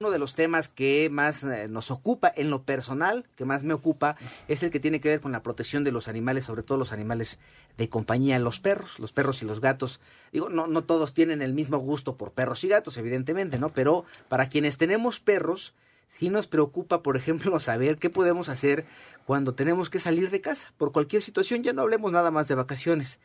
Uno 0.00 0.10
de 0.10 0.18
los 0.18 0.34
temas 0.34 0.68
que 0.68 1.10
más 1.10 1.44
eh, 1.44 1.68
nos 1.68 1.90
ocupa 1.90 2.32
en 2.34 2.48
lo 2.48 2.62
personal, 2.62 3.26
que 3.36 3.44
más 3.44 3.62
me 3.62 3.74
ocupa, 3.74 4.16
es 4.48 4.62
el 4.62 4.70
que 4.70 4.80
tiene 4.80 5.02
que 5.02 5.10
ver 5.10 5.20
con 5.20 5.32
la 5.32 5.42
protección 5.42 5.84
de 5.84 5.92
los 5.92 6.08
animales, 6.08 6.46
sobre 6.46 6.62
todo 6.62 6.78
los 6.78 6.92
animales 6.92 7.38
de 7.76 7.90
compañía, 7.90 8.38
los 8.38 8.58
perros, 8.58 8.98
los 8.98 9.12
perros 9.12 9.42
y 9.42 9.44
los 9.44 9.60
gatos. 9.60 10.00
Digo, 10.32 10.48
no, 10.48 10.66
no 10.66 10.84
todos 10.84 11.12
tienen 11.12 11.42
el 11.42 11.52
mismo 11.52 11.76
gusto 11.76 12.16
por 12.16 12.32
perros 12.32 12.64
y 12.64 12.68
gatos, 12.68 12.96
evidentemente, 12.96 13.58
¿no? 13.58 13.68
Pero 13.68 14.06
para 14.30 14.48
quienes 14.48 14.78
tenemos 14.78 15.20
perros, 15.20 15.74
sí 16.18 16.28
nos 16.28 16.46
preocupa, 16.46 17.02
por 17.02 17.16
ejemplo, 17.16 17.58
saber 17.60 17.96
qué 17.96 18.10
podemos 18.10 18.48
hacer 18.48 18.86
cuando 19.26 19.54
tenemos 19.54 19.90
que 19.90 19.98
salir 19.98 20.30
de 20.30 20.40
casa, 20.40 20.72
por 20.76 20.92
cualquier 20.92 21.22
situación, 21.22 21.62
ya 21.62 21.72
no 21.72 21.82
hablemos 21.82 22.12
nada 22.12 22.30
más 22.30 22.48
de 22.48 22.54
vacaciones 22.54 23.18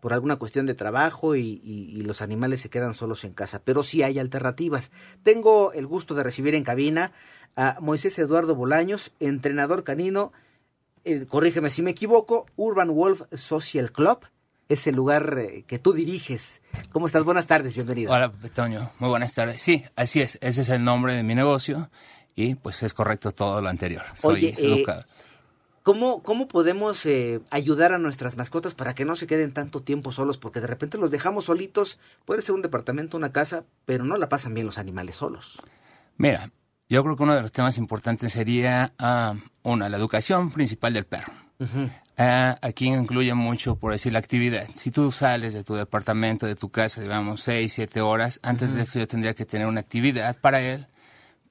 por 0.00 0.12
alguna 0.12 0.36
cuestión 0.36 0.66
de 0.66 0.74
trabajo 0.74 1.34
y, 1.34 2.02
los 2.04 2.20
animales 2.20 2.60
se 2.60 2.68
quedan 2.68 2.92
solos 2.92 3.24
en 3.24 3.32
casa, 3.32 3.62
pero 3.64 3.82
sí 3.82 4.02
hay 4.02 4.18
alternativas. 4.18 4.90
Tengo 5.22 5.72
el 5.72 5.86
gusto 5.86 6.14
de 6.14 6.22
recibir 6.22 6.54
en 6.54 6.62
cabina 6.62 7.12
a 7.56 7.78
Moisés 7.80 8.18
Eduardo 8.18 8.54
Bolaños, 8.54 9.12
entrenador 9.18 9.82
canino, 9.82 10.32
eh, 11.04 11.24
corrígeme 11.26 11.70
si 11.70 11.80
me 11.80 11.92
equivoco, 11.92 12.44
Urban 12.56 12.94
Wolf 12.94 13.22
Social 13.32 13.92
Club, 13.92 14.18
es 14.68 14.86
el 14.86 14.94
lugar 14.94 15.38
eh, 15.38 15.64
que 15.66 15.78
tú 15.78 15.94
diriges. 15.94 16.60
¿Cómo 16.92 17.06
estás? 17.06 17.24
Buenas 17.24 17.46
tardes, 17.46 17.74
bienvenido. 17.74 18.12
Hola, 18.12 18.30
Toño, 18.54 18.90
muy 18.98 19.08
buenas 19.08 19.32
tardes. 19.32 19.62
Sí, 19.62 19.84
así 19.96 20.20
es, 20.20 20.36
ese 20.42 20.60
es 20.60 20.68
el 20.68 20.84
nombre 20.84 21.14
de 21.14 21.22
mi 21.22 21.34
negocio 21.34 21.88
y 22.34 22.54
pues 22.54 22.82
es 22.82 22.94
correcto 22.94 23.32
todo 23.32 23.60
lo 23.62 23.68
anterior. 23.68 24.02
Soy 24.14 24.34
Oye. 24.34 24.54
Eh, 24.58 24.84
¿Cómo, 25.84 26.22
¿Cómo 26.22 26.48
podemos 26.48 27.04
eh, 27.04 27.42
ayudar 27.50 27.92
a 27.92 27.98
nuestras 27.98 28.38
mascotas 28.38 28.74
para 28.74 28.94
que 28.94 29.04
no 29.04 29.16
se 29.16 29.26
queden 29.26 29.52
tanto 29.52 29.82
tiempo 29.82 30.12
solos? 30.12 30.38
Porque 30.38 30.62
de 30.62 30.66
repente 30.66 30.96
los 30.96 31.10
dejamos 31.10 31.44
solitos, 31.44 31.98
puede 32.24 32.40
ser 32.40 32.54
un 32.54 32.62
departamento, 32.62 33.18
una 33.18 33.32
casa, 33.32 33.64
pero 33.84 34.02
no 34.04 34.16
la 34.16 34.30
pasan 34.30 34.54
bien 34.54 34.66
los 34.66 34.78
animales 34.78 35.16
solos. 35.16 35.58
Mira, 36.16 36.48
yo 36.88 37.04
creo 37.04 37.16
que 37.16 37.22
uno 37.24 37.34
de 37.34 37.42
los 37.42 37.52
temas 37.52 37.76
importantes 37.76 38.32
sería, 38.32 38.94
uh, 38.98 39.36
una, 39.62 39.90
la 39.90 39.98
educación 39.98 40.50
principal 40.52 40.94
del 40.94 41.04
perro. 41.04 41.34
Uh 41.58 41.64
-huh. 41.64 41.86
uh, 41.86 42.58
aquí 42.62 42.86
incluye 42.86 43.34
mucho, 43.34 43.76
por 43.76 43.92
decir, 43.92 44.14
la 44.14 44.20
actividad. 44.20 44.66
Si 44.74 44.90
tú 44.90 45.12
sales 45.12 45.52
de 45.52 45.64
tu 45.64 45.74
departamento, 45.74 46.46
de 46.46 46.54
tu 46.56 46.70
casa, 46.70 47.02
digamos, 47.02 47.42
seis, 47.42 47.74
siete 47.74 48.00
horas, 48.00 48.40
antes 48.42 48.70
-huh. 48.70 48.76
de 48.76 48.82
esto 48.84 48.98
yo 49.00 49.06
tendría 49.06 49.34
que 49.34 49.44
tener 49.44 49.66
una 49.66 49.80
actividad 49.80 50.38
para 50.40 50.62
él 50.62 50.86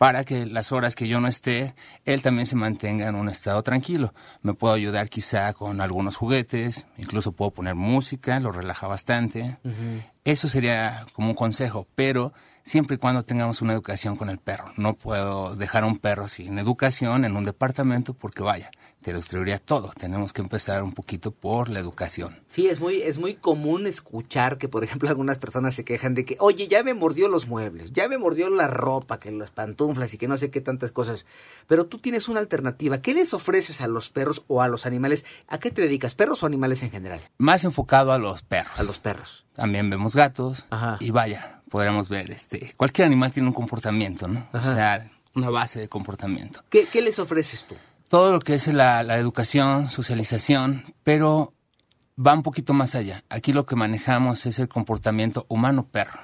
para 0.03 0.25
que 0.25 0.45
las 0.45 0.73
horas 0.73 0.95
que 0.95 1.07
yo 1.07 1.21
no 1.21 1.29
esté, 1.29 1.75
él 2.03 2.21
también 2.21 2.45
se 2.45 2.57
mantenga 2.57 3.07
en 3.07 3.15
un 3.15 3.29
estado 3.29 3.63
tranquilo. 3.63 4.13
Me 4.41 4.53
puedo 4.53 4.73
ayudar 4.73 5.07
quizá 5.07 5.53
con 5.53 5.79
algunos 5.79 6.17
juguetes, 6.17 6.87
incluso 6.97 7.31
puedo 7.31 7.51
poner 7.51 7.75
música, 7.75 8.37
lo 8.41 8.51
relaja 8.51 8.85
bastante. 8.85 9.59
Uh 9.63 9.69
-huh. 9.69 10.03
Eso 10.25 10.49
sería 10.49 11.05
como 11.13 11.29
un 11.29 11.35
consejo, 11.35 11.87
pero 11.95 12.33
siempre 12.63 12.95
y 12.95 12.97
cuando 12.99 13.23
tengamos 13.23 13.61
una 13.61 13.73
educación 13.73 14.15
con 14.15 14.29
el 14.29 14.37
perro. 14.37 14.71
No 14.77 14.95
puedo 14.95 15.55
dejar 15.55 15.83
a 15.83 15.87
un 15.87 15.97
perro 15.97 16.27
sin 16.27 16.57
educación 16.57 17.25
en 17.25 17.35
un 17.35 17.43
departamento 17.43 18.13
porque 18.13 18.43
vaya, 18.43 18.71
te 19.01 19.13
destruiría 19.13 19.59
todo. 19.59 19.91
Tenemos 19.97 20.33
que 20.33 20.41
empezar 20.41 20.81
un 20.81 20.93
poquito 20.93 21.31
por 21.31 21.69
la 21.69 21.79
educación. 21.79 22.41
Sí, 22.47 22.67
es 22.67 22.79
muy, 22.79 23.01
es 23.01 23.19
muy 23.19 23.35
común 23.35 23.85
escuchar 23.85 24.57
que, 24.57 24.69
por 24.69 24.83
ejemplo, 24.83 25.09
algunas 25.09 25.37
personas 25.37 25.75
se 25.75 25.85
quejan 25.85 26.15
de 26.15 26.25
que, 26.25 26.37
oye, 26.39 26.67
ya 26.67 26.83
me 26.83 26.93
mordió 26.93 27.27
los 27.27 27.47
muebles, 27.47 27.91
ya 27.91 28.07
me 28.07 28.17
mordió 28.17 28.49
la 28.49 28.67
ropa, 28.67 29.19
que 29.19 29.31
las 29.31 29.51
pantuflas 29.51 30.13
y 30.13 30.17
que 30.17 30.27
no 30.27 30.37
sé 30.37 30.49
qué 30.49 30.61
tantas 30.61 30.91
cosas. 30.91 31.25
Pero 31.67 31.85
tú 31.85 31.99
tienes 31.99 32.27
una 32.27 32.39
alternativa. 32.39 33.01
¿Qué 33.01 33.13
les 33.13 33.33
ofreces 33.33 33.81
a 33.81 33.87
los 33.87 34.09
perros 34.09 34.43
o 34.47 34.61
a 34.61 34.67
los 34.67 34.85
animales? 34.85 35.25
¿A 35.47 35.59
qué 35.59 35.69
te 35.69 35.81
dedicas, 35.81 36.15
perros 36.15 36.43
o 36.43 36.45
animales 36.45 36.81
en 36.83 36.91
general? 36.91 37.19
Más 37.37 37.63
enfocado 37.65 38.13
a 38.13 38.17
los 38.17 38.41
perros. 38.41 38.79
A 38.79 38.83
los 38.83 38.99
perros. 38.99 39.45
También 39.53 39.89
vemos 39.89 40.15
gatos. 40.15 40.65
Ajá. 40.69 40.97
Y 40.99 41.11
vaya, 41.11 41.61
podríamos 41.69 42.09
ver, 42.09 42.31
este, 42.31 42.73
cualquier 42.75 43.07
animal 43.07 43.31
tiene 43.31 43.47
un 43.47 43.53
comportamiento, 43.53 44.27
¿no? 44.27 44.47
Ajá. 44.51 44.71
O 44.71 44.73
sea, 44.73 45.09
una 45.35 45.49
base 45.49 45.79
de 45.79 45.87
comportamiento. 45.87 46.63
¿Qué, 46.69 46.85
qué 46.85 47.01
les 47.01 47.19
ofreces 47.19 47.65
tú? 47.65 47.75
Todo 48.09 48.31
lo 48.31 48.39
que 48.39 48.53
es 48.53 48.67
la, 48.67 49.01
la, 49.03 49.17
educación, 49.17 49.89
socialización, 49.89 50.83
pero 51.03 51.53
va 52.23 52.33
un 52.33 52.43
poquito 52.43 52.73
más 52.73 52.95
allá. 52.95 53.23
Aquí 53.29 53.53
lo 53.53 53.65
que 53.65 53.75
manejamos 53.75 54.45
es 54.45 54.59
el 54.59 54.67
comportamiento 54.67 55.45
humano-perro. 55.49 56.19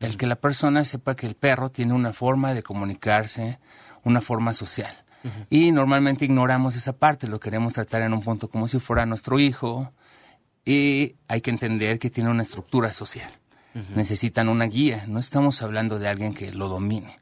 El 0.00 0.16
que 0.16 0.26
la 0.26 0.36
persona 0.36 0.84
sepa 0.84 1.14
que 1.14 1.26
el 1.26 1.34
perro 1.34 1.70
tiene 1.70 1.92
una 1.92 2.12
forma 2.12 2.54
de 2.54 2.62
comunicarse, 2.62 3.58
una 4.02 4.20
forma 4.20 4.52
social. 4.52 4.94
Uh 5.22 5.28
-huh. 5.28 5.46
Y 5.50 5.72
normalmente 5.72 6.24
ignoramos 6.24 6.76
esa 6.76 6.94
parte, 6.94 7.26
lo 7.26 7.40
queremos 7.40 7.72
tratar 7.72 8.02
en 8.02 8.12
un 8.12 8.22
punto 8.22 8.48
como 8.48 8.66
si 8.66 8.78
fuera 8.78 9.06
nuestro 9.06 9.38
hijo. 9.38 9.92
Y 10.64 11.16
hay 11.28 11.40
que 11.40 11.50
entender 11.50 11.98
que 11.98 12.10
tiene 12.10 12.30
una 12.30 12.42
estructura 12.42 12.92
social. 12.92 13.30
Uh 13.74 13.78
-huh. 13.78 13.96
Necesitan 13.96 14.48
una 14.48 14.64
guía. 14.66 15.04
No 15.08 15.18
estamos 15.18 15.62
hablando 15.62 15.98
de 15.98 16.08
alguien 16.08 16.32
que 16.34 16.52
lo 16.52 16.68
domine. 16.68 17.16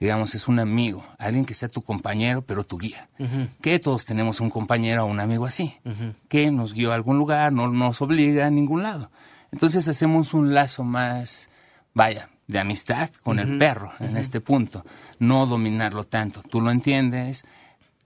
Digamos, 0.00 0.34
es 0.34 0.48
un 0.48 0.58
amigo, 0.58 1.04
alguien 1.18 1.44
que 1.44 1.54
sea 1.54 1.68
tu 1.68 1.80
compañero, 1.80 2.42
pero 2.42 2.64
tu 2.64 2.78
guía. 2.78 3.08
Uh 3.18 3.24
-huh. 3.24 3.48
Que 3.62 3.78
todos 3.78 4.04
tenemos 4.04 4.40
un 4.40 4.50
compañero 4.50 5.04
o 5.04 5.06
un 5.06 5.20
amigo 5.20 5.46
así, 5.46 5.78
uh 5.84 5.90
-huh. 5.90 6.14
que 6.28 6.50
nos 6.50 6.74
guió 6.74 6.92
a 6.92 6.94
algún 6.94 7.16
lugar, 7.16 7.52
no 7.52 7.68
nos 7.68 8.02
obliga 8.02 8.46
a 8.46 8.50
ningún 8.50 8.82
lado. 8.82 9.10
Entonces 9.52 9.86
hacemos 9.86 10.34
un 10.34 10.52
lazo 10.52 10.82
más, 10.82 11.48
vaya, 11.94 12.28
de 12.48 12.58
amistad 12.58 13.08
con 13.22 13.38
el 13.38 13.56
perro 13.56 13.92
en 14.00 14.16
este 14.16 14.40
punto. 14.40 14.84
No 15.18 15.46
dominarlo 15.46 16.04
tanto. 16.04 16.42
Tú 16.42 16.60
lo 16.60 16.70
entiendes, 16.70 17.44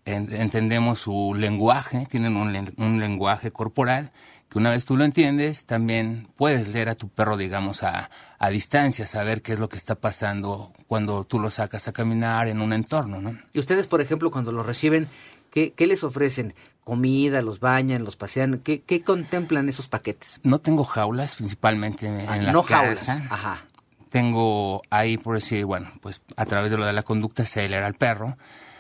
entendemos 0.05 1.01
su 1.01 1.35
lenguaje, 1.35 2.07
tienen 2.11 2.37
un, 2.37 2.73
un, 2.79 3.01
lenguaje 3.01 3.51
corporal, 3.51 4.11
que 4.49 4.59
una 4.59 4.71
vez 4.71 4.85
tú 4.85 4.97
lo 4.97 5.05
entiendes, 5.05 5.67
también 5.67 6.29
puedes 6.37 6.69
leer 6.69 6.89
a 6.89 6.95
tu 6.95 7.09
perro, 7.09 7.37
digamos, 7.37 7.83
a, 7.83 8.11
a 8.39 8.49
distancia, 8.51 9.07
saber 9.07 9.43
qué 9.43 9.53
es 9.53 9.59
lo 9.59 9.69
que 9.69 9.77
está 9.77 9.97
pasando 9.97 10.73
cuando 10.87 11.25
tú 11.25 11.39
lo 11.39 11.51
sacas 11.51 11.89
a 11.89 11.93
caminar 11.93 12.49
en 12.49 12.61
un 12.61 12.73
entorno, 12.73 13.21
¿no? 13.21 13.39
Y 13.53 13.59
ustedes, 13.59 13.87
por 13.87 14.01
ejemplo, 14.01 14.31
cuando 14.31 14.53
lo 14.53 14.63
reciben, 14.63 15.07
¿qué, 15.51 15.73
qué 15.73 15.87
les 15.87 16.03
ofrecen? 16.03 16.55
¿Comida, 16.85 17.43
los 17.43 17.61
bañan, 17.61 18.05
los 18.05 18.17
pasean? 18.17 18.61
¿Qué, 18.65 18.81
qué 18.81 19.03
contemplan 19.03 19.69
esos 19.69 19.89
paquetes? 19.89 20.41
No 20.43 20.59
tengo 20.59 20.85
jaulas, 20.85 21.35
principalmente 21.35 22.07
en 22.07 22.27
ah, 22.27 22.39
la 22.39 22.53
no 22.53 22.63
casa. 22.63 22.77
jaulas, 22.77 23.31
ajá. 23.31 23.65
Tengo 24.09 24.81
ahí, 24.89 25.19
por 25.19 25.35
decir, 25.35 25.67
bueno, 25.67 25.91
pues 26.01 26.23
a 26.37 26.47
través 26.47 26.71
de 26.71 26.79
lo 26.79 26.87
de 26.87 26.95
la 26.95 27.03
conducta 27.03 27.45
Sailor 27.45 27.83
al 27.83 27.93
perro, 27.93 28.39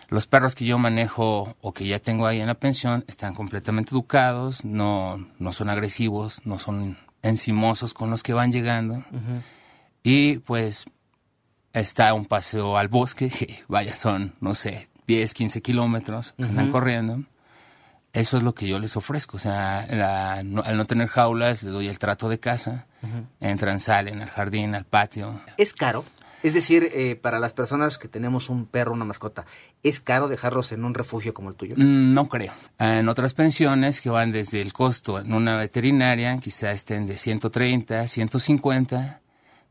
los 0.08 0.26
perros 0.26 0.54
que 0.54 0.64
yo 0.64 0.78
manejo 0.78 1.54
o 1.60 1.72
que 1.72 1.86
ya 1.86 1.98
tengo 1.98 2.26
ahí 2.26 2.40
en 2.40 2.46
la 2.46 2.54
pensión 2.54 3.04
están 3.06 3.34
completamente 3.34 3.90
educados, 3.90 4.64
no, 4.64 5.18
no 5.38 5.52
son 5.52 5.68
agresivos, 5.68 6.40
no 6.44 6.58
son 6.58 6.96
encimosos 7.22 7.92
con 7.94 8.10
los 8.10 8.22
que 8.22 8.32
van 8.32 8.50
llegando. 8.50 8.94
Uh 8.94 9.16
-huh. 9.16 9.42
Y 10.02 10.38
pues 10.38 10.86
está 11.74 12.14
un 12.14 12.24
paseo 12.24 12.78
al 12.78 12.88
bosque, 12.88 13.28
que 13.38 13.62
vaya, 13.68 13.96
son, 13.96 14.34
no 14.40 14.54
sé, 14.54 14.88
10, 15.06 15.34
15 15.34 15.60
kilómetros, 15.60 16.34
uh 16.38 16.42
-huh. 16.42 16.48
andan 16.48 16.70
corriendo. 16.70 17.22
Eso 18.14 18.38
es 18.38 18.42
lo 18.42 18.54
que 18.54 18.66
yo 18.66 18.78
les 18.78 18.96
ofrezco. 18.96 19.36
O 19.36 19.40
sea, 19.40 19.86
la, 19.90 20.42
no, 20.42 20.62
al 20.62 20.78
no 20.78 20.86
tener 20.86 21.08
jaulas, 21.08 21.62
les 21.62 21.72
doy 21.72 21.88
el 21.88 21.98
trato 21.98 22.30
de 22.30 22.40
casa. 22.40 22.86
Uh 23.02 23.06
-huh. 23.06 23.24
Entran, 23.40 23.78
salen 23.78 24.22
al 24.22 24.30
jardín, 24.30 24.74
al 24.74 24.86
patio. 24.86 25.38
¿Es 25.58 25.74
caro? 25.74 26.04
Es 26.42 26.54
decir, 26.54 26.90
eh, 26.92 27.16
para 27.16 27.38
las 27.38 27.52
personas 27.52 27.98
que 27.98 28.08
tenemos 28.08 28.48
un 28.48 28.66
perro, 28.66 28.92
una 28.92 29.04
mascota, 29.04 29.44
¿es 29.82 30.00
caro 30.00 30.28
dejarlos 30.28 30.72
en 30.72 30.84
un 30.84 30.94
refugio 30.94 31.34
como 31.34 31.50
el 31.50 31.56
tuyo? 31.56 31.74
Mm, 31.76 32.14
no 32.14 32.28
creo. 32.28 32.52
En 32.78 33.08
otras 33.08 33.34
pensiones 33.34 34.00
que 34.00 34.10
van 34.10 34.30
desde 34.32 34.60
el 34.60 34.72
costo 34.72 35.18
en 35.18 35.32
una 35.32 35.56
veterinaria, 35.56 36.38
quizá 36.38 36.70
estén 36.70 37.06
de 37.06 37.16
130, 37.16 38.06
150, 38.06 39.20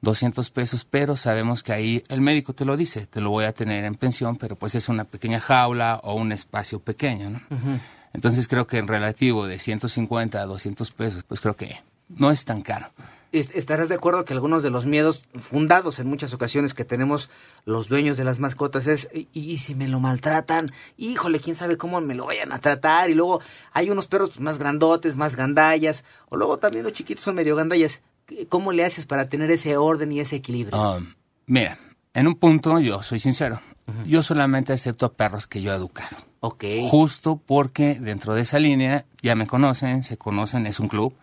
200 0.02 0.50
pesos, 0.52 0.86
pero 0.86 1.16
sabemos 1.16 1.64
que 1.64 1.74
ahí 1.74 2.04
el 2.10 2.22
médico 2.22 2.54
te 2.54 2.66
lo 2.66 2.76
dice, 2.76 3.08
te 3.08 3.22
lo 3.22 3.30
voy 3.30 3.46
a 3.46 3.54
tener 3.54 3.86
en 3.86 3.96
pensión, 3.96 4.36
pero 4.36 4.56
pues 4.56 4.76
es 4.76 4.90
una 4.90 5.06
pequeña 5.06 5.40
jaula 5.40 6.02
o 6.04 6.16
un 6.16 6.32
espacio 6.32 6.80
pequeño, 6.80 7.30
¿no? 7.30 7.42
Uh 7.50 7.56
-huh. 7.56 7.80
Entonces 8.14 8.48
creo 8.48 8.68
que 8.68 8.78
en 8.78 8.88
relativo 8.88 9.48
de 9.48 9.60
150 9.60 10.42
a 10.42 10.46
200 10.46 10.92
pesos, 10.92 11.24
pues 11.24 11.40
creo 11.40 11.56
que 11.56 11.78
no 12.10 12.32
es 12.32 12.46
tan 12.46 12.62
caro 12.62 12.92
estarás 13.32 13.90
de 13.90 13.96
acuerdo 13.96 14.24
que 14.26 14.34
algunos 14.34 14.64
de 14.64 14.70
los 14.70 14.86
miedos 14.86 15.26
fundados 15.36 16.00
en 16.00 16.08
muchas 16.08 16.34
ocasiones 16.34 16.74
que 16.74 16.86
tenemos 16.86 17.30
los 17.66 17.88
dueños 17.90 18.18
de 18.18 18.24
las 18.24 18.40
mascotas 18.40 18.88
es, 18.88 19.10
¿y, 19.14 19.28
y 19.34 19.58
si 19.58 19.76
me 19.76 19.88
lo 19.88 20.00
maltratan? 20.00 20.66
Híjole, 20.98 21.40
quién 21.40 21.56
sabe 21.56 21.78
cómo 21.78 22.00
me 22.02 22.16
lo 22.16 22.26
vayan 22.26 22.52
a 22.52 22.60
tratar. 22.60 23.10
Y 23.10 23.14
luego 23.14 23.42
hay 23.74 23.90
unos 23.90 24.08
perros 24.08 24.40
más 24.40 24.58
grandotes, 24.58 25.16
más 25.16 25.36
gandallas, 25.36 26.04
o 26.30 26.38
luego 26.38 26.58
también 26.58 26.84
los 26.84 26.94
chiquitos 26.94 27.24
son 27.24 27.36
medio 27.36 27.56
gandallas. 27.56 28.02
¿Cómo 28.50 28.72
le 28.72 28.84
haces 28.84 29.06
para 29.06 29.30
tener 29.30 29.52
ese 29.52 29.78
orden 29.78 30.12
y 30.12 30.20
ese 30.20 30.38
equilibrio? 30.38 30.78
Um, 30.80 31.14
mira, 31.46 31.78
en 32.14 32.28
un 32.28 32.36
punto 32.36 32.80
yo 32.80 33.02
soy 33.04 33.20
sincero. 33.20 33.60
Uh 33.88 33.92
-huh. 33.92 34.04
Yo 34.06 34.24
solamente 34.24 34.74
acepto 34.74 35.06
a 35.06 35.14
perros 35.14 35.48
que 35.48 35.62
yo 35.62 35.72
he 35.72 35.76
educado. 35.76 36.18
Ok. 36.42 36.64
Justo 36.90 37.42
porque 37.46 37.96
dentro 38.00 38.36
de 38.36 38.42
esa 38.42 38.60
línea 38.60 39.06
ya 39.22 39.36
me 39.36 39.48
conocen, 39.48 40.04
se 40.04 40.18
conocen, 40.18 40.68
es 40.68 40.80
un 40.80 40.88
club 40.88 41.14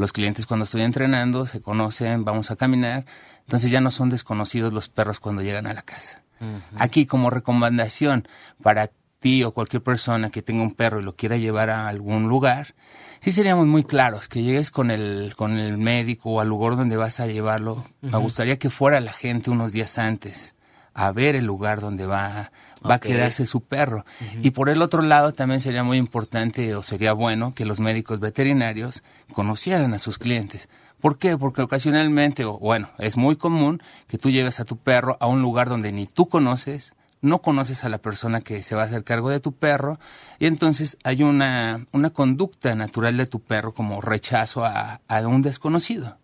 los 0.00 0.12
clientes 0.12 0.46
cuando 0.46 0.64
estoy 0.64 0.82
entrenando 0.82 1.46
se 1.46 1.60
conocen, 1.60 2.24
vamos 2.24 2.50
a 2.50 2.56
caminar, 2.56 3.04
entonces 3.40 3.70
ya 3.70 3.80
no 3.80 3.90
son 3.90 4.10
desconocidos 4.10 4.72
los 4.72 4.88
perros 4.88 5.20
cuando 5.20 5.42
llegan 5.42 5.66
a 5.66 5.74
la 5.74 5.82
casa. 5.82 6.22
Uh 6.40 6.44
-huh. 6.44 6.60
Aquí 6.78 7.06
como 7.06 7.30
recomendación 7.30 8.26
para 8.62 8.90
ti 9.20 9.44
o 9.44 9.52
cualquier 9.52 9.82
persona 9.82 10.30
que 10.30 10.42
tenga 10.42 10.62
un 10.62 10.74
perro 10.74 11.00
y 11.00 11.02
lo 11.04 11.14
quiera 11.14 11.36
llevar 11.36 11.68
a 11.68 11.88
algún 11.88 12.28
lugar, 12.28 12.74
sí 13.20 13.30
seríamos 13.30 13.66
muy 13.66 13.84
claros, 13.84 14.26
que 14.26 14.42
llegues 14.42 14.70
con 14.70 14.90
el, 14.90 15.34
con 15.36 15.58
el 15.58 15.76
médico 15.76 16.30
o 16.30 16.40
al 16.40 16.48
lugar 16.48 16.76
donde 16.76 16.96
vas 16.96 17.20
a 17.20 17.26
llevarlo. 17.26 17.84
Me 18.00 18.16
gustaría 18.16 18.58
que 18.58 18.70
fuera 18.70 19.00
la 19.00 19.12
gente 19.12 19.50
unos 19.50 19.72
días 19.72 19.98
antes 19.98 20.54
a 21.00 21.12
ver 21.12 21.34
el 21.34 21.46
lugar 21.46 21.80
donde 21.80 22.04
va, 22.04 22.52
va 22.88 22.94
a 22.94 23.00
quedarse 23.00 23.46
su 23.46 23.62
perro. 23.62 24.04
Y 24.42 24.50
por 24.50 24.68
el 24.68 24.82
otro 24.82 25.00
lado 25.00 25.32
también 25.32 25.60
sería 25.60 25.82
muy 25.82 25.96
importante 25.96 26.74
o 26.74 26.82
sería 26.82 27.12
bueno 27.12 27.54
que 27.54 27.64
los 27.64 27.80
médicos 27.80 28.20
veterinarios 28.20 29.02
conocieran 29.32 29.94
a 29.94 29.98
sus 29.98 30.18
clientes. 30.18 30.68
¿Por 31.00 31.18
qué? 31.18 31.38
Porque 31.38 31.62
ocasionalmente, 31.62 32.44
o 32.44 32.58
bueno, 32.58 32.90
es 32.98 33.16
muy 33.16 33.36
común 33.36 33.82
que 34.08 34.18
tú 34.18 34.30
lleves 34.30 34.60
a 34.60 34.64
tu 34.64 34.76
perro 34.76 35.16
a 35.20 35.26
un 35.26 35.40
lugar 35.40 35.70
donde 35.70 35.90
ni 35.92 36.06
tú 36.06 36.28
conoces, 36.28 36.92
no 37.22 37.40
conoces 37.40 37.84
a 37.84 37.88
la 37.88 37.98
persona 37.98 38.42
que 38.42 38.62
se 38.62 38.74
va 38.74 38.82
a 38.82 38.84
hacer 38.84 39.02
cargo 39.02 39.30
de 39.30 39.40
tu 39.40 39.52
perro 39.52 39.98
y 40.38 40.46
entonces 40.46 40.98
hay 41.02 41.22
una, 41.22 41.86
una 41.92 42.10
conducta 42.10 42.74
natural 42.74 43.16
de 43.16 43.26
tu 43.26 43.40
perro 43.40 43.72
como 43.72 44.02
rechazo 44.02 44.64
a, 44.64 45.00
a 45.08 45.20
un 45.26 45.40
desconocido. 45.40 46.18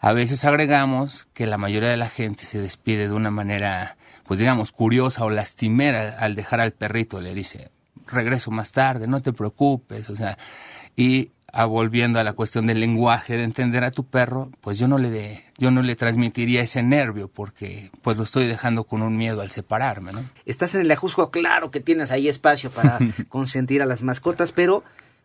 A 0.00 0.12
veces 0.12 0.44
agregamos 0.44 1.26
que 1.32 1.46
la 1.46 1.58
mayoría 1.58 1.88
de 1.88 1.96
la 1.96 2.08
gente 2.08 2.44
se 2.44 2.60
despide 2.60 3.08
de 3.08 3.14
una 3.14 3.30
manera, 3.30 3.96
pues 4.26 4.38
digamos, 4.38 4.72
curiosa 4.72 5.24
o 5.24 5.30
lastimera 5.30 6.16
al 6.18 6.34
dejar 6.34 6.60
al 6.60 6.72
perrito. 6.72 7.20
Le 7.20 7.34
dice, 7.34 7.70
regreso 8.06 8.50
más 8.50 8.72
tarde, 8.72 9.06
no 9.06 9.20
te 9.20 9.32
preocupes, 9.32 10.10
o 10.10 10.16
sea, 10.16 10.38
y 10.96 11.30
a, 11.52 11.64
volviendo 11.64 12.18
a 12.20 12.24
la 12.24 12.34
cuestión 12.34 12.66
del 12.66 12.80
lenguaje, 12.80 13.36
de 13.36 13.44
entender 13.44 13.84
a 13.84 13.90
tu 13.90 14.04
perro, 14.04 14.50
pues 14.60 14.78
yo 14.78 14.88
no 14.88 14.98
le 14.98 15.10
de, 15.10 15.42
yo 15.58 15.70
no 15.70 15.82
le 15.82 15.96
transmitiría 15.96 16.62
ese 16.62 16.82
nervio 16.82 17.28
porque 17.28 17.90
pues 18.02 18.16
lo 18.16 18.24
estoy 18.24 18.46
dejando 18.46 18.84
con 18.84 19.02
un 19.02 19.16
miedo 19.16 19.40
al 19.40 19.50
separarme, 19.50 20.12
¿no? 20.12 20.22
Estás 20.44 20.74
en 20.74 20.82
el 20.82 20.90
ajusco, 20.90 21.30
claro 21.30 21.70
que 21.70 21.80
tienes 21.80 22.10
ahí 22.10 22.28
espacio 22.28 22.70
para 22.70 22.98
consentir 23.28 23.82
a 23.82 23.86
las 23.86 24.02
mascotas, 24.02 24.52
pero 24.52 24.84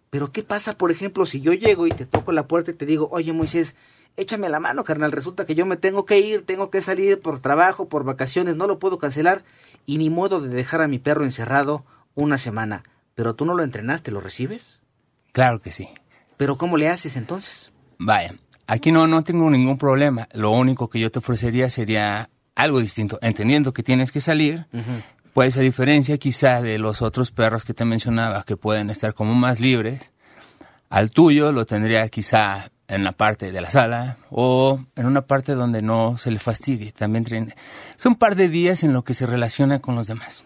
pero 0.10 0.34
¿qué 0.34 0.44
pasa, 0.44 0.78
por 0.78 0.92
ejemplo, 0.92 1.26
si 1.26 1.40
yo 1.40 1.54
llego 1.54 1.88
y 1.88 1.92
te 1.92 2.06
toco 2.06 2.34
la 2.34 2.46
puerta 2.46 2.72
y 2.72 2.74
te 2.74 2.86
digo, 2.86 3.08
"Oye, 3.12 3.32
Moisés, 3.32 3.76
échame 4.18 4.50
la 4.50 4.60
mano, 4.60 4.84
carnal, 4.84 5.12
resulta 5.12 5.46
que 5.46 5.56
yo 5.56 5.66
me 5.66 5.78
tengo 5.78 6.06
que 6.06 6.20
ir, 6.20 6.46
tengo 6.46 6.70
que 6.70 6.82
salir 6.82 7.20
por 7.22 7.40
trabajo, 7.40 7.88
por 7.88 8.04
vacaciones, 8.04 8.56
no 8.56 8.68
lo 8.68 8.80
puedo 8.80 8.98
cancelar 8.98 9.44
y 9.86 9.98
ni 9.98 10.10
modo 10.10 10.40
de 10.40 10.50
dejar 10.50 10.82
a 10.82 10.88
mi 10.88 11.00
perro 11.00 11.24
encerrado 11.24 11.86
una 12.16 12.38
semana. 12.38 12.84
Pero 13.16 13.36
tú 13.36 13.46
no 13.46 13.54
lo 13.54 13.64
entrenaste, 13.64 14.12
¿lo 14.12 14.22
recibes? 14.22 14.80
Claro 15.32 15.62
que 15.62 15.72
sí. 15.72 15.90
Pero 16.38 16.58
¿cómo 16.58 16.78
le 16.78 16.90
haces 16.90 17.16
entonces? 17.18 17.72
Vaya, 17.98 18.34
aquí 18.68 18.92
no, 18.92 19.08
no 19.08 19.24
tengo 19.24 19.50
ningún 19.50 19.78
problema. 19.78 20.28
Lo 20.34 20.52
único 20.52 20.90
que 20.90 21.00
yo 21.00 21.12
te 21.12 21.20
ofrecería 21.20 21.70
sería 21.70 22.30
algo 22.56 22.80
distinto, 22.80 23.20
entendiendo 23.22 23.74
que 23.74 23.84
tienes 23.84 24.12
que 24.12 24.22
salir. 24.22 24.66
Pues 25.34 25.56
a 25.56 25.62
diferencia 25.62 26.18
quizá 26.18 26.62
de 26.62 26.78
los 26.78 27.02
otros 27.02 27.32
perros 27.32 27.64
que 27.64 27.74
te 27.74 27.86
mencionaba, 27.86 28.44
que 28.44 28.58
pueden 28.58 28.90
estar 28.90 29.14
como 29.14 29.34
más 29.34 29.60
libres, 29.60 30.12
al 30.90 31.10
tuyo 31.10 31.52
lo 31.52 31.66
tendría 31.66 32.10
quizá 32.10 32.71
en 32.92 33.04
la 33.04 33.14
parte 33.14 33.52
de 33.52 33.62
la 33.62 33.72
sala 33.72 34.18
o 34.30 34.80
en 34.96 35.06
una 35.06 35.22
parte 35.22 35.56
donde 35.56 35.82
no 35.82 36.18
se 36.18 36.30
le 36.30 36.40
fastidie. 36.40 36.92
También 36.92 37.26
son 37.96 38.14
un 38.14 38.16
par 38.18 38.36
de 38.36 38.50
días 38.50 38.84
en 38.84 38.94
lo 38.94 39.04
que 39.04 39.14
se 39.14 39.26
relaciona 39.26 39.80
con 39.80 39.96
los 39.96 40.08
demás. 40.08 40.44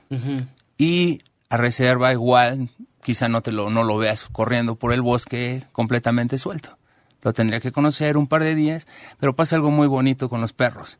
Y 0.77 1.21
a 1.49 1.57
reserva 1.57 2.11
igual, 2.11 2.69
quizá 3.03 3.29
no 3.29 3.41
te 3.41 3.51
lo 3.51 3.69
no 3.69 3.83
lo 3.83 3.97
veas 3.97 4.27
corriendo 4.31 4.75
por 4.75 4.93
el 4.93 5.01
bosque 5.01 5.63
completamente 5.71 6.37
suelto. 6.37 6.77
Lo 7.21 7.33
tendría 7.33 7.59
que 7.59 7.71
conocer 7.71 8.17
un 8.17 8.27
par 8.27 8.43
de 8.43 8.53
días, 8.53 8.85
pero 9.19 9.35
pasa 9.35 9.55
algo 9.55 9.71
muy 9.71 9.87
bonito 9.87 10.29
con 10.29 10.41
los 10.41 10.53
perros. 10.53 10.99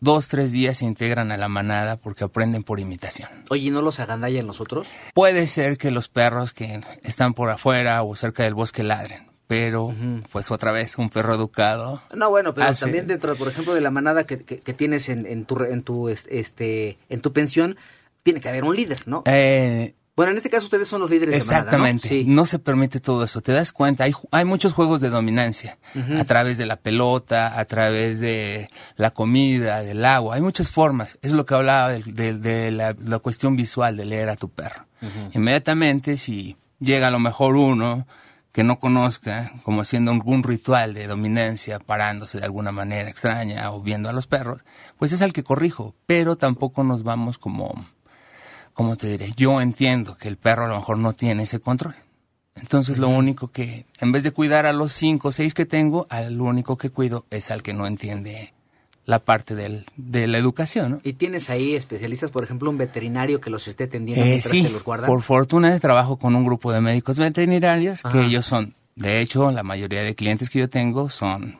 Dos, 0.00 0.26
tres 0.26 0.50
días 0.50 0.78
se 0.78 0.84
integran 0.84 1.30
a 1.30 1.36
la 1.36 1.46
manada 1.46 1.96
porque 1.96 2.24
aprenden 2.24 2.64
por 2.64 2.80
imitación. 2.80 3.28
Oye, 3.50 3.70
¿no 3.70 3.80
los 3.80 4.00
agandallan 4.00 4.48
los 4.48 4.60
otros? 4.60 4.88
Puede 5.14 5.46
ser 5.46 5.78
que 5.78 5.92
los 5.92 6.08
perros 6.08 6.52
que 6.52 6.80
están 7.04 7.34
por 7.34 7.50
afuera 7.50 8.02
o 8.02 8.16
cerca 8.16 8.42
del 8.42 8.54
bosque 8.54 8.82
ladren, 8.82 9.30
pero 9.50 9.92
pues 10.30 10.52
otra 10.52 10.70
vez 10.70 10.96
un 10.96 11.10
perro 11.10 11.34
educado. 11.34 12.00
No, 12.14 12.30
bueno, 12.30 12.54
pero 12.54 12.72
también 12.72 13.08
dentro, 13.08 13.34
por 13.34 13.48
ejemplo, 13.48 13.74
de 13.74 13.80
la 13.80 13.90
manada 13.90 14.24
que, 14.24 14.44
que, 14.44 14.74
tienes 14.74 15.08
en, 15.08 15.26
en, 15.26 15.44
tu 15.44 15.60
en 15.64 15.82
tu 15.82 16.08
este 16.08 16.98
en 17.08 17.20
tu 17.20 17.32
pensión 17.32 17.76
tiene 18.22 18.40
que 18.40 18.48
haber 18.48 18.62
un 18.62 18.76
líder, 18.76 19.08
¿no? 19.08 19.24
Eh, 19.26 19.96
bueno, 20.14 20.30
en 20.30 20.36
este 20.36 20.50
caso 20.50 20.66
ustedes 20.66 20.86
son 20.86 21.00
los 21.00 21.10
líderes 21.10 21.34
Exactamente. 21.34 22.08
de 22.08 22.14
manada, 22.14 22.30
¿no? 22.30 22.42
¿no? 22.42 22.46
se 22.46 22.60
permite 22.60 23.00
todo 23.00 23.24
eso. 23.24 23.40
Te 23.40 23.50
das 23.50 23.72
cuenta, 23.72 24.04
hay, 24.04 24.12
hay 24.30 24.44
muchos 24.44 24.72
juegos 24.72 25.00
de 25.00 25.10
dominancia 25.10 25.78
a 26.16 26.24
través 26.24 26.56
de 26.56 26.66
la 26.66 26.76
pelota, 26.76 27.58
a 27.58 27.64
través 27.64 28.20
de 28.20 28.70
la 28.94 29.10
comida, 29.10 29.82
del 29.82 30.04
agua. 30.04 30.36
Hay 30.36 30.42
muchas 30.42 30.70
formas. 30.70 31.18
Es 31.22 31.32
lo 31.32 31.44
que 31.44 31.54
hablaba 31.54 31.90
de, 31.90 32.38
de, 32.38 32.70
la, 32.70 32.94
la, 33.04 33.18
cuestión 33.18 33.56
visual 33.56 33.96
de 33.96 34.04
leer 34.04 34.28
a 34.28 34.36
tu 34.36 34.48
perro. 34.48 34.86
Inmediatamente, 35.32 36.16
si 36.16 36.56
llega 36.78 37.08
a 37.08 37.10
lo 37.10 37.18
mejor 37.18 37.56
uno 37.56 38.06
que 38.52 38.64
no 38.64 38.78
conozca, 38.80 39.52
como 39.62 39.82
haciendo 39.82 40.10
algún 40.10 40.42
ritual 40.42 40.94
de 40.94 41.06
dominancia, 41.06 41.78
parándose 41.78 42.38
de 42.38 42.44
alguna 42.44 42.72
manera 42.72 43.08
extraña 43.08 43.70
o 43.70 43.80
viendo 43.80 44.08
a 44.08 44.12
los 44.12 44.26
perros, 44.26 44.64
pues 44.98 45.12
es 45.12 45.22
al 45.22 45.32
que 45.32 45.44
corrijo, 45.44 45.94
pero 46.06 46.36
tampoco 46.36 46.82
nos 46.82 47.02
vamos 47.02 47.38
como, 47.38 47.72
como 48.72 48.96
te 48.96 49.08
diré, 49.08 49.32
yo 49.36 49.60
entiendo 49.60 50.16
que 50.16 50.28
el 50.28 50.36
perro 50.36 50.64
a 50.64 50.68
lo 50.68 50.76
mejor 50.76 50.98
no 50.98 51.12
tiene 51.12 51.44
ese 51.44 51.60
control. 51.60 51.94
Entonces 52.56 52.98
lo 52.98 53.08
único 53.08 53.48
que, 53.48 53.86
en 54.00 54.12
vez 54.12 54.24
de 54.24 54.32
cuidar 54.32 54.66
a 54.66 54.72
los 54.72 54.92
cinco 54.92 55.28
o 55.28 55.32
seis 55.32 55.54
que 55.54 55.66
tengo, 55.66 56.06
al 56.10 56.40
único 56.40 56.76
que 56.76 56.90
cuido 56.90 57.24
es 57.30 57.50
al 57.50 57.62
que 57.62 57.72
no 57.72 57.86
entiende 57.86 58.52
la 59.10 59.18
parte 59.18 59.56
del, 59.56 59.84
de 59.96 60.28
la 60.28 60.38
educación. 60.38 60.92
¿no? 60.92 61.00
¿Y 61.02 61.14
tienes 61.14 61.50
ahí 61.50 61.74
especialistas, 61.74 62.30
por 62.30 62.44
ejemplo, 62.44 62.70
un 62.70 62.78
veterinario 62.78 63.40
que 63.40 63.50
los 63.50 63.66
esté 63.66 63.84
atendiendo 63.84 64.24
eh, 64.24 64.28
mientras 64.28 64.52
sí, 64.52 64.62
te 64.62 64.70
los 64.70 64.84
guarda? 64.84 65.08
por 65.08 65.20
fortuna 65.22 65.78
trabajo 65.80 66.16
con 66.16 66.36
un 66.36 66.44
grupo 66.44 66.72
de 66.72 66.80
médicos 66.80 67.18
veterinarios 67.18 68.04
Ajá. 68.04 68.16
que 68.16 68.24
ellos 68.24 68.46
son, 68.46 68.74
de 68.94 69.20
hecho, 69.20 69.50
la 69.50 69.64
mayoría 69.64 70.02
de 70.02 70.14
clientes 70.14 70.48
que 70.48 70.60
yo 70.60 70.68
tengo 70.68 71.08
son 71.08 71.58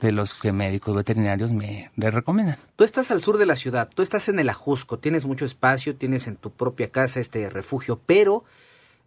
de 0.00 0.10
los 0.10 0.34
que 0.34 0.52
médicos 0.52 0.96
veterinarios 0.96 1.52
me, 1.52 1.90
me 1.94 2.10
recomiendan. 2.10 2.56
Tú 2.74 2.82
estás 2.82 3.12
al 3.12 3.22
sur 3.22 3.38
de 3.38 3.46
la 3.46 3.54
ciudad, 3.54 3.88
tú 3.94 4.02
estás 4.02 4.28
en 4.28 4.40
el 4.40 4.48
Ajusco, 4.48 4.98
tienes 4.98 5.24
mucho 5.24 5.44
espacio, 5.44 5.94
tienes 5.94 6.26
en 6.26 6.36
tu 6.36 6.50
propia 6.50 6.90
casa 6.90 7.20
este 7.20 7.48
refugio, 7.48 8.00
pero 8.06 8.44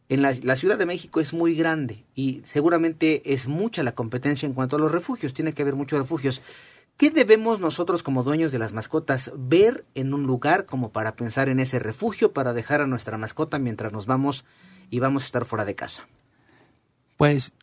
en 0.08 0.22
la, 0.22 0.34
la, 0.44 0.56
Ciudad 0.56 0.78
de 0.78 0.86
México 0.86 1.20
es 1.22 1.34
muy 1.34 1.56
grande 1.56 2.04
y 2.16 2.42
seguramente 2.46 3.34
es 3.34 3.48
mucha 3.48 3.84
la 3.84 3.94
competencia 3.94 4.46
en 4.46 4.54
cuanto 4.54 4.76
a 4.76 4.80
los 4.80 4.92
refugios, 4.92 5.34
tiene 5.34 5.54
que 5.54 5.62
haber 5.62 5.76
muchos 5.76 6.00
refugios. 6.00 6.42
¿Qué 6.98 7.10
debemos 7.10 7.60
nosotros 7.60 8.04
como 8.04 8.24
dueños 8.24 8.52
de 8.52 8.60
las 8.60 8.74
mascotas 8.74 9.32
ver 9.36 9.86
en 9.96 10.14
un 10.14 10.24
lugar 10.24 10.66
como 10.66 10.92
para 10.92 11.16
pensar 11.16 11.50
en 11.50 11.60
ese 11.60 11.80
refugio 11.80 12.32
para 12.32 12.54
dejar 12.54 12.82
a 12.82 12.88
nuestra 12.88 13.18
mascota 13.18 13.58
mientras 13.58 13.92
nos 13.92 14.06
vamos 14.06 14.46
y 14.90 15.00
vamos 15.00 15.24
a 15.24 15.26
estar 15.26 15.46
fuera 15.46 15.66
de 15.66 15.76
casa? 15.76 16.08
Pues 17.18 17.54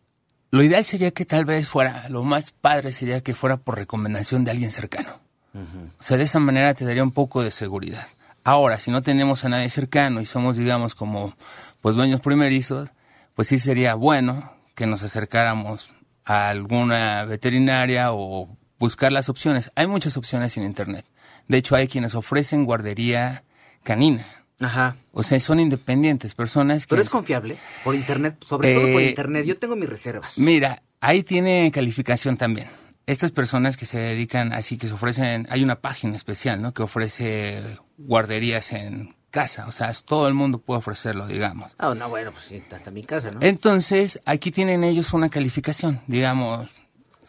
lo 0.51 0.63
ideal 0.63 0.85
sería 0.85 1.11
que 1.11 1.25
tal 1.25 1.45
vez 1.45 1.69
fuera, 1.69 2.09
lo 2.09 2.25
más 2.25 2.51
padre 2.53 2.91
sería 2.91 3.21
que 3.21 3.35
fuera 3.35 3.59
por 3.59 3.77
recomendación 3.77 4.45
de 4.45 4.51
alguien 4.51 4.71
cercano. 4.71 5.21
Uh 5.55 5.59
-huh. 5.59 5.91
O 5.99 6.03
sea, 6.03 6.17
de 6.17 6.25
esa 6.25 6.41
manera 6.41 6.75
te 6.75 6.85
daría 6.85 7.03
un 7.03 7.13
poco 7.13 7.43
de 7.43 7.51
seguridad. 7.51 8.07
Ahora, 8.45 8.79
si 8.79 8.91
no 8.91 9.03
tenemos 9.03 9.45
a 9.45 9.51
nadie 9.51 9.69
cercano 9.69 10.21
y 10.21 10.27
somos, 10.27 10.57
digamos, 10.57 10.95
como 10.95 11.35
pues 11.83 11.97
dueños 11.97 12.23
primerizos, 12.23 12.91
pues 13.35 13.49
sí 13.49 13.59
sería 13.59 13.95
bueno 13.95 14.53
que 14.75 14.87
nos 14.87 15.03
acercáramos 15.03 15.91
a 16.25 16.49
alguna 16.49 17.25
veterinaria 17.25 18.13
o 18.13 18.49
buscar 18.79 19.13
las 19.13 19.29
opciones. 19.29 19.73
Hay 19.75 19.87
muchas 19.87 20.17
opciones 20.17 20.57
en 20.57 20.65
Internet. 20.65 21.05
De 21.49 21.59
hecho, 21.59 21.75
hay 21.77 21.89
quienes 21.89 22.15
ofrecen 22.15 22.65
guardería 22.65 23.45
canina. 23.83 24.25
Ajá. 24.61 24.97
O 25.13 25.23
sea, 25.23 25.39
son 25.41 25.61
independientes, 25.61 26.35
personas 26.35 26.87
que... 26.87 26.91
Pero 26.91 27.03
es 27.03 27.11
confiable, 27.11 27.57
por 27.85 27.95
Internet, 27.95 28.37
sobre 28.45 28.73
eh, 28.73 28.75
todo 28.75 28.93
por 28.93 29.03
Internet. 29.03 29.47
Yo 29.47 29.57
tengo 29.57 29.77
mis 29.77 29.89
reservas. 29.89 30.37
Mira, 30.37 30.83
ahí 31.01 31.23
tiene 31.23 31.71
calificación 31.73 32.37
también. 32.37 32.67
Estas 33.07 33.31
personas 33.33 33.77
que 33.77 33.87
se 33.87 33.99
dedican 33.99 34.53
así, 34.53 34.77
que 34.77 34.87
se 34.87 34.93
ofrecen, 34.93 35.47
hay 35.51 35.63
una 35.63 35.81
página 35.81 36.17
especial, 36.17 36.61
¿no? 36.61 36.75
Que 36.75 36.83
ofrece 36.83 37.63
guarderías 37.97 38.73
en 38.73 39.15
casa, 39.31 39.67
o 39.67 39.73
sea, 39.73 39.93
todo 40.05 40.29
el 40.29 40.35
mundo 40.35 40.59
puede 40.59 40.79
ofrecerlo, 40.79 41.27
digamos. 41.27 41.75
Ah, 41.79 41.95
no, 41.95 42.09
bueno, 42.09 42.33
pues 42.33 42.45
sí, 42.45 42.63
hasta 42.71 42.91
mi 42.91 43.05
casa, 43.05 43.31
¿no? 43.31 43.41
Entonces, 43.43 44.21
aquí 44.25 44.51
tienen 44.51 44.85
ellos 44.85 45.13
una 45.13 45.29
calificación, 45.29 46.01
digamos, 46.07 46.69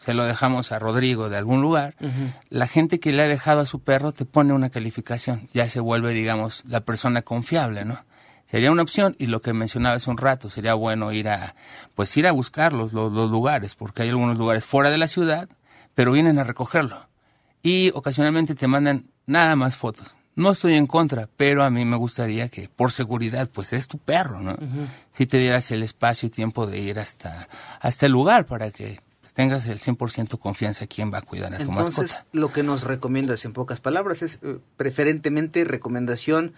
se 0.02 0.14
lo 0.14 0.24
dejamos 0.24 0.72
a 0.72 0.78
Rodrigo 0.78 1.28
de 1.28 1.36
algún 1.36 1.60
lugar, 1.60 1.94
uh 2.00 2.06
-huh. 2.06 2.32
la 2.48 2.66
gente 2.66 3.00
que 3.00 3.12
le 3.12 3.22
ha 3.22 3.28
dejado 3.28 3.60
a 3.60 3.66
su 3.66 3.80
perro 3.80 4.12
te 4.12 4.24
pone 4.24 4.54
una 4.54 4.70
calificación, 4.70 5.48
ya 5.52 5.68
se 5.68 5.78
vuelve, 5.80 6.12
digamos, 6.14 6.62
la 6.66 6.80
persona 6.80 7.20
confiable, 7.22 7.84
¿no? 7.84 8.02
Sería 8.46 8.72
una 8.72 8.82
opción 8.82 9.14
y 9.18 9.26
lo 9.26 9.42
que 9.42 9.52
mencionaba 9.52 9.96
hace 9.96 10.10
un 10.10 10.16
rato, 10.16 10.48
sería 10.48 10.74
bueno 10.74 11.12
ir 11.12 11.28
a, 11.28 11.54
pues 11.94 12.16
ir 12.16 12.26
a 12.26 12.32
buscarlos, 12.32 12.92
los, 12.92 13.12
los 13.12 13.30
lugares, 13.30 13.74
porque 13.74 14.02
hay 14.02 14.08
algunos 14.08 14.38
lugares 14.38 14.64
fuera 14.64 14.90
de 14.90 14.98
la 14.98 15.06
ciudad, 15.06 15.48
pero 15.94 16.12
vienen 16.12 16.38
a 16.38 16.44
recogerlo. 16.44 17.06
Y 17.62 17.90
ocasionalmente 17.94 18.54
te 18.54 18.66
mandan 18.66 19.04
nada 19.26 19.54
más 19.54 19.76
fotos. 19.76 20.16
No 20.34 20.52
estoy 20.52 20.74
en 20.74 20.86
contra, 20.86 21.28
pero 21.36 21.62
a 21.62 21.70
mí 21.70 21.84
me 21.84 21.96
gustaría 21.96 22.48
que, 22.48 22.68
por 22.68 22.90
seguridad, 22.90 23.50
pues 23.52 23.72
es 23.74 23.86
tu 23.86 23.98
perro, 23.98 24.40
¿no? 24.40 24.52
Uh 24.52 24.54
-huh. 24.54 24.86
Si 25.10 25.26
te 25.26 25.38
dieras 25.38 25.70
el 25.70 25.82
espacio 25.82 26.26
y 26.26 26.30
tiempo 26.30 26.66
de 26.66 26.78
ir 26.78 26.98
hasta, 26.98 27.48
hasta 27.80 28.06
el 28.06 28.12
lugar 28.12 28.46
para 28.46 28.70
que 28.70 28.98
tengas 29.32 29.66
el 29.66 29.78
100% 29.78 30.38
confianza 30.38 30.86
quién 30.86 31.12
va 31.12 31.18
a 31.18 31.22
cuidar 31.22 31.54
a 31.54 31.58
tu 31.58 31.70
mascota. 31.72 32.26
Lo 32.32 32.52
que 32.52 32.62
nos 32.62 32.84
recomiendas 32.84 33.44
en 33.44 33.52
pocas 33.52 33.80
palabras 33.80 34.22
es 34.22 34.38
eh, 34.42 34.58
preferentemente 34.76 35.64
recomendación 35.64 36.54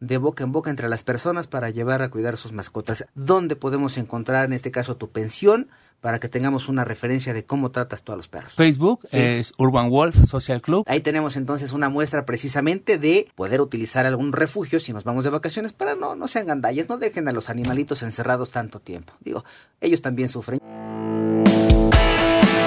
de 0.00 0.18
boca 0.18 0.44
en 0.44 0.52
boca 0.52 0.70
entre 0.70 0.88
las 0.88 1.02
personas 1.04 1.46
para 1.46 1.70
llevar 1.70 2.02
a 2.02 2.10
cuidar 2.10 2.36
sus 2.36 2.52
mascotas. 2.52 3.06
¿Dónde 3.14 3.56
podemos 3.56 3.96
encontrar 3.96 4.44
en 4.44 4.52
este 4.52 4.70
caso 4.70 4.96
tu 4.96 5.10
pensión? 5.10 5.68
para 6.00 6.20
que 6.20 6.28
tengamos 6.28 6.68
una 6.68 6.84
referencia 6.84 7.34
de 7.34 7.44
cómo 7.44 7.70
tratas 7.70 8.02
tú 8.02 8.12
a 8.12 8.16
los 8.16 8.28
perros. 8.28 8.52
Facebook 8.54 9.08
es 9.10 9.52
Urban 9.58 9.90
Wolf 9.90 10.14
Social 10.28 10.60
Club. 10.60 10.84
Ahí 10.86 11.00
tenemos 11.00 11.36
entonces 11.36 11.72
una 11.72 11.88
muestra 11.88 12.24
precisamente 12.24 12.98
de 12.98 13.28
poder 13.34 13.60
utilizar 13.60 14.06
algún 14.06 14.32
refugio 14.32 14.78
si 14.78 14.92
nos 14.92 15.04
vamos 15.04 15.24
de 15.24 15.30
vacaciones 15.30 15.72
para 15.72 15.94
no, 15.94 16.14
no 16.14 16.28
sean 16.28 16.46
gandallas, 16.46 16.88
no 16.88 16.98
dejen 16.98 17.28
a 17.28 17.32
los 17.32 17.50
animalitos 17.50 18.02
encerrados 18.02 18.50
tanto 18.50 18.78
tiempo. 18.78 19.14
Digo, 19.20 19.44
ellos 19.80 20.02
también 20.02 20.28
sufren. 20.28 20.60